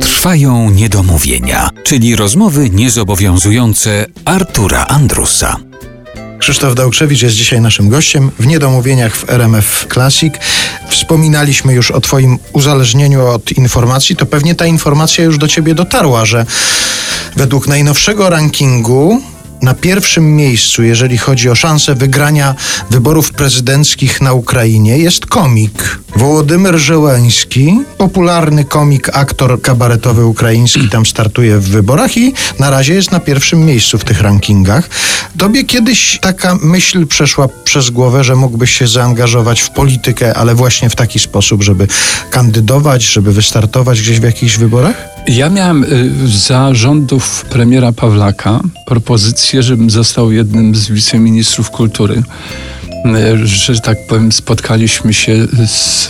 Trwają 0.00 0.70
niedomówienia, 0.70 1.70
czyli 1.84 2.16
rozmowy 2.16 2.70
niezobowiązujące 2.70 4.06
Artura 4.24 4.86
Andrusa. 4.86 5.56
Krzysztof 6.38 6.74
Dałkrzewicz 6.74 7.22
jest 7.22 7.36
dzisiaj 7.36 7.60
naszym 7.60 7.88
gościem 7.88 8.30
w 8.38 8.46
Niedomówieniach 8.46 9.16
w 9.16 9.30
RMF 9.30 9.86
Classic. 9.92 10.34
Wspominaliśmy 10.88 11.74
już 11.74 11.90
o 11.90 12.00
Twoim 12.00 12.38
uzależnieniu 12.52 13.26
od 13.26 13.52
informacji. 13.52 14.16
To 14.16 14.26
pewnie 14.26 14.54
ta 14.54 14.66
informacja 14.66 15.24
już 15.24 15.38
do 15.38 15.48
Ciebie 15.48 15.74
dotarła, 15.74 16.24
że 16.24 16.46
według 17.36 17.68
najnowszego 17.68 18.30
rankingu 18.30 19.22
na 19.62 19.74
pierwszym 19.74 20.36
miejscu, 20.36 20.82
jeżeli 20.82 21.18
chodzi 21.18 21.50
o 21.50 21.54
szansę 21.54 21.94
wygrania 21.94 22.54
wyborów 22.90 23.32
prezydenckich 23.32 24.20
na 24.20 24.32
Ukrainie, 24.32 24.98
jest 24.98 25.26
komik 25.26 25.98
Wołodymyr 26.16 26.78
Żeleński, 26.78 27.80
popularny 27.98 28.64
komik, 28.64 29.08
aktor 29.12 29.62
kabaretowy 29.62 30.26
ukraiński, 30.26 30.88
tam 30.88 31.06
startuje 31.06 31.58
w 31.58 31.68
wyborach 31.68 32.16
i 32.16 32.32
na 32.58 32.70
razie 32.70 32.94
jest 32.94 33.12
na 33.12 33.20
pierwszym 33.20 33.66
miejscu 33.66 33.98
w 33.98 34.04
tych 34.04 34.20
rankingach. 34.20 34.88
Tobie 35.38 35.64
kiedyś 35.64 36.18
taka 36.20 36.58
myśl 36.62 37.06
przeszła 37.06 37.48
przez 37.64 37.90
głowę, 37.90 38.24
że 38.24 38.34
mógłbyś 38.34 38.78
się 38.78 38.86
zaangażować 38.88 39.60
w 39.60 39.70
politykę, 39.70 40.34
ale 40.34 40.54
właśnie 40.54 40.90
w 40.90 40.96
taki 40.96 41.18
sposób, 41.18 41.62
żeby 41.62 41.86
kandydować, 42.30 43.02
żeby 43.02 43.32
wystartować 43.32 44.00
gdzieś 44.00 44.20
w 44.20 44.24
jakichś 44.24 44.56
wyborach? 44.56 45.07
Ja 45.28 45.50
miałem 45.50 45.84
y, 45.84 46.28
za 46.28 46.74
rządów 46.74 47.44
premiera 47.44 47.92
Pawlaka 47.92 48.60
propozycję, 48.86 49.62
żebym 49.62 49.90
został 49.90 50.32
jednym 50.32 50.74
z 50.74 50.90
wiceministrów 50.90 51.70
kultury. 51.70 52.22
Y, 53.34 53.46
że 53.46 53.80
tak 53.80 53.98
powiem, 54.06 54.32
spotkaliśmy 54.32 55.14
się 55.14 55.46
z 55.66 56.08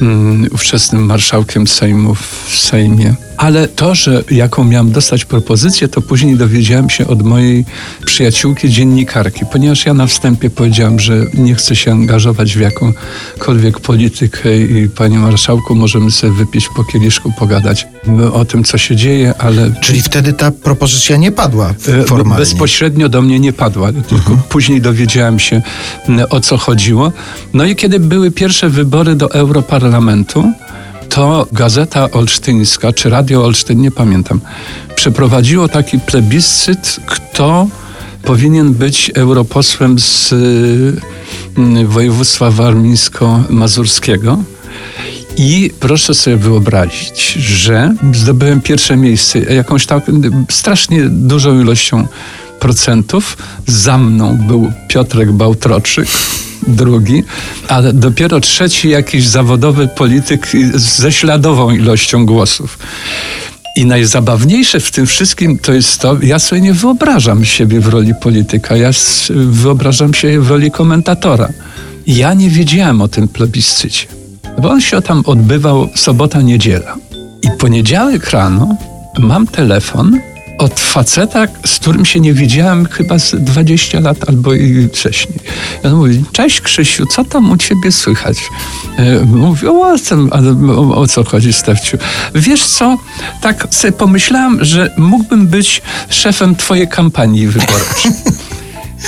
mm, 0.00 0.46
ówczesnym 0.52 1.02
marszałkiem 1.04 1.66
Sejmu 1.66 2.14
w 2.14 2.56
Sejmie 2.58 3.14
ale 3.38 3.68
to, 3.68 3.94
że 3.94 4.24
jaką 4.30 4.64
miałam 4.64 4.92
dostać 4.92 5.24
propozycję, 5.24 5.88
to 5.88 6.02
później 6.02 6.36
dowiedziałem 6.36 6.90
się 6.90 7.06
od 7.06 7.22
mojej 7.22 7.64
przyjaciółki 8.04 8.70
dziennikarki, 8.70 9.40
ponieważ 9.52 9.86
ja 9.86 9.94
na 9.94 10.06
wstępie 10.06 10.50
powiedziałam, 10.50 11.00
że 11.00 11.26
nie 11.34 11.54
chcę 11.54 11.76
się 11.76 11.92
angażować 11.92 12.56
w 12.56 12.60
jakąkolwiek 12.60 13.80
politykę 13.80 14.58
i 14.58 14.88
panie 14.88 15.18
marszałku, 15.18 15.74
możemy 15.74 16.10
sobie 16.10 16.32
wypić 16.32 16.68
po 16.76 16.84
kieliszku, 16.84 17.32
pogadać 17.38 17.86
o 18.32 18.44
tym, 18.44 18.64
co 18.64 18.78
się 18.78 18.96
dzieje, 18.96 19.34
ale... 19.38 19.72
Czyli 19.80 20.02
wtedy 20.02 20.32
ta 20.32 20.50
propozycja 20.50 21.16
nie 21.16 21.32
padła 21.32 21.74
e, 21.88 22.04
formalnie? 22.04 22.44
Bezpośrednio 22.44 23.08
do 23.08 23.22
mnie 23.22 23.40
nie 23.40 23.52
padła, 23.52 23.92
tylko 23.92 24.16
mhm. 24.16 24.38
później 24.48 24.80
dowiedziałem 24.80 25.38
się, 25.38 25.62
o 26.30 26.40
co 26.40 26.56
chodziło. 26.56 27.12
No 27.54 27.64
i 27.64 27.76
kiedy 27.76 28.00
były 28.00 28.30
pierwsze 28.30 28.68
wybory 28.70 29.16
do 29.16 29.32
Europarlamentu, 29.32 30.52
to 31.08 31.46
Gazeta 31.52 32.10
Olsztyńska, 32.10 32.92
czy 32.92 33.10
Radio 33.10 33.44
Olsztyn, 33.44 33.80
nie 33.80 33.90
pamiętam, 33.90 34.40
przeprowadziło 34.94 35.68
taki 35.68 35.98
plebiscyt, 36.00 36.96
kto 37.06 37.66
powinien 38.22 38.74
być 38.74 39.10
europosłem 39.14 39.98
z 39.98 40.32
y, 40.32 41.86
województwa 41.86 42.50
warmińsko-mazurskiego. 42.50 44.42
I 45.36 45.70
proszę 45.80 46.14
sobie 46.14 46.36
wyobrazić, 46.36 47.32
że 47.32 47.94
zdobyłem 48.14 48.60
pierwsze 48.60 48.96
miejsce 48.96 49.38
jakąś 49.38 49.86
tak 49.86 50.04
strasznie 50.50 51.08
dużą 51.08 51.60
ilością 51.60 52.06
procentów. 52.60 53.36
Za 53.66 53.98
mną 53.98 54.36
był 54.36 54.72
Piotrek 54.88 55.32
Bałtroczyk 55.32 56.08
drugi, 56.68 57.24
a 57.68 57.82
dopiero 57.82 58.40
trzeci 58.40 58.88
jakiś 58.88 59.26
zawodowy 59.26 59.88
polityk 59.88 60.48
ze 60.74 61.12
śladową 61.12 61.70
ilością 61.70 62.26
głosów. 62.26 62.78
I 63.76 63.86
najzabawniejsze 63.86 64.80
w 64.80 64.90
tym 64.90 65.06
wszystkim 65.06 65.58
to 65.58 65.72
jest 65.72 66.00
to, 66.00 66.16
ja 66.22 66.38
sobie 66.38 66.60
nie 66.60 66.72
wyobrażam 66.72 67.44
siebie 67.44 67.80
w 67.80 67.88
roli 67.88 68.12
polityka, 68.14 68.76
ja 68.76 68.90
wyobrażam 69.30 70.14
się 70.14 70.40
w 70.40 70.50
roli 70.50 70.70
komentatora. 70.70 71.48
Ja 72.06 72.34
nie 72.34 72.50
wiedziałem 72.50 73.02
o 73.02 73.08
tym 73.08 73.28
plebiscycie, 73.28 74.06
bo 74.62 74.70
on 74.70 74.80
się 74.80 75.02
tam 75.02 75.22
odbywał 75.26 75.88
sobota, 75.94 76.42
niedziela. 76.42 76.96
I 77.42 77.48
poniedziałek 77.58 78.30
rano 78.30 78.76
mam 79.18 79.46
telefon 79.46 80.20
od 80.58 80.80
faceta, 80.80 81.46
z 81.66 81.78
którym 81.78 82.04
się 82.04 82.20
nie 82.20 82.32
widziałem 82.34 82.86
chyba 82.86 83.18
z 83.18 83.34
20 83.34 84.00
lat 84.00 84.28
albo 84.28 84.54
i 84.54 84.88
wcześniej. 84.88 85.38
on 85.84 85.94
mówi, 85.94 86.24
cześć 86.32 86.60
Krzysiu, 86.60 87.06
co 87.06 87.24
tam 87.24 87.50
u 87.50 87.56
ciebie 87.56 87.92
słychać? 87.92 88.38
E, 88.98 89.24
mówi, 89.24 89.66
o, 89.66 89.94
o, 90.76 90.96
o 90.96 91.06
co 91.06 91.24
chodzi 91.24 91.52
Stefciu? 91.52 91.98
Wiesz 92.34 92.64
co, 92.64 92.98
tak 93.40 93.66
sobie 93.70 93.92
pomyślałem, 93.92 94.64
że 94.64 94.94
mógłbym 94.96 95.46
być 95.46 95.82
szefem 96.10 96.56
twojej 96.56 96.88
kampanii 96.88 97.46
wyborczej. 97.46 98.12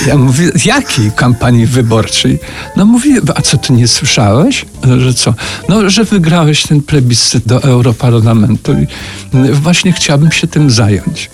Ja 0.07 0.17
mówię, 0.17 0.51
jakiej 0.65 1.11
kampanii 1.11 1.65
wyborczej? 1.65 2.39
No 2.75 2.85
mówię, 2.85 3.21
a 3.35 3.41
co 3.41 3.57
ty 3.57 3.73
nie 3.73 3.87
słyszałeś? 3.87 4.65
Że 4.97 5.13
co? 5.13 5.33
No, 5.69 5.89
że 5.89 6.03
wygrałeś 6.03 6.63
ten 6.63 6.81
plebiscyt 6.81 7.47
do 7.47 7.63
Europarlamentu 7.63 8.73
i 8.73 8.87
właśnie 9.51 9.93
chciałbym 9.93 10.31
się 10.31 10.47
tym 10.47 10.71
zająć. 10.71 11.29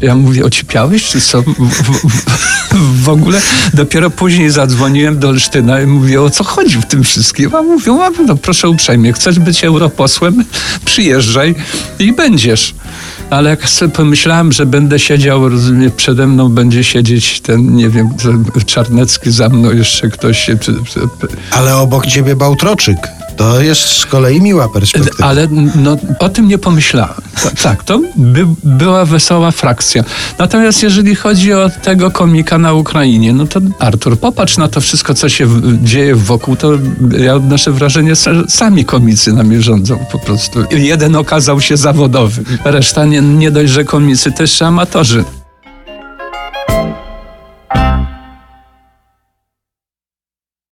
Ja 0.00 0.14
mówię, 0.14 0.44
ocipiałeś 0.44 1.04
czy 1.04 1.20
co? 1.20 1.42
W, 1.42 1.46
w, 1.48 3.04
w, 3.04 3.08
ogóle 3.08 3.40
dopiero 3.74 4.10
później 4.10 4.50
zadzwoniłem 4.50 5.18
do 5.18 5.28
Olsztyna 5.28 5.80
i 5.80 5.86
mówię, 5.86 6.22
o 6.22 6.30
co 6.30 6.44
chodzi 6.44 6.76
w 6.76 6.86
tym 6.86 7.04
wszystkim? 7.04 7.54
A 7.54 7.62
mówią, 7.62 8.00
no 8.26 8.36
proszę 8.36 8.68
uprzejmie, 8.68 9.12
chcesz 9.12 9.38
być 9.38 9.64
europosłem? 9.64 10.44
Przyjeżdżaj 10.84 11.54
i 11.98 12.12
będziesz. 12.12 12.74
Ale 13.30 13.50
jak 13.50 13.68
sobie 13.68 13.92
pomyślałem, 13.92 14.52
że 14.52 14.66
będę 14.66 14.98
siedział, 14.98 15.48
rozumiem, 15.48 15.90
przede 15.96 16.26
mną 16.26 16.48
będzie 16.48 16.84
siedzieć 16.84 17.40
ten, 17.40 17.76
nie 17.76 17.88
wiem, 17.88 18.08
Czarnecki 18.66 19.30
za 19.30 19.48
mną, 19.48 19.72
jeszcze 19.72 20.08
ktoś. 20.08 20.50
Ale 21.50 21.76
obok 21.76 22.06
ciebie 22.06 22.36
Bałtroczyk. 22.36 23.19
To 23.40 23.60
jest 23.60 23.80
z 23.80 24.06
kolei 24.06 24.40
miła 24.40 24.68
perspektywa. 24.68 25.24
Ale 25.24 25.48
no, 25.76 25.96
o 26.18 26.28
tym 26.28 26.48
nie 26.48 26.58
pomyślałem. 26.58 27.20
Tak, 27.62 27.84
to 27.84 28.00
by, 28.16 28.46
była 28.64 29.04
wesoła 29.04 29.50
frakcja. 29.50 30.04
Natomiast 30.38 30.82
jeżeli 30.82 31.14
chodzi 31.14 31.52
o 31.52 31.70
tego 31.82 32.10
komika 32.10 32.58
na 32.58 32.72
Ukrainie, 32.72 33.32
no 33.32 33.46
to 33.46 33.60
Artur, 33.78 34.18
popatrz 34.18 34.56
na 34.56 34.68
to 34.68 34.80
wszystko, 34.80 35.14
co 35.14 35.28
się 35.28 35.48
dzieje 35.82 36.14
wokół, 36.14 36.56
to 36.56 36.72
ja 37.18 37.34
odnoszę 37.34 37.72
wrażenie, 37.72 38.14
że 38.14 38.44
sami 38.48 38.84
komicy 38.84 39.32
nami 39.32 39.62
rządzą 39.62 39.98
po 40.12 40.18
prostu. 40.18 40.64
Jeden 40.70 41.16
okazał 41.16 41.60
się 41.60 41.76
zawodowy, 41.76 42.42
reszta 42.64 43.04
nie, 43.04 43.20
nie 43.20 43.50
dość, 43.50 43.72
że 43.72 43.84
komicy, 43.84 44.32
też 44.32 44.62
amatorzy. 44.62 45.24